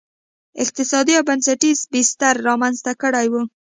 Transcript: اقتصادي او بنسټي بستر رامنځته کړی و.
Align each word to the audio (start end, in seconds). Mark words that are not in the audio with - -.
اقتصادي 0.63 1.13
او 1.19 1.23
بنسټي 1.29 1.71
بستر 1.91 2.35
رامنځته 2.47 2.91
کړی 3.01 3.27
و. 3.31 3.33